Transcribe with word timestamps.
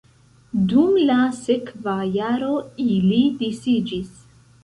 Dum 0.69 0.95
la 1.09 1.17
sekva 1.39 1.93
jaro 2.15 2.57
ili 2.85 3.21
disiĝis. 3.45 4.09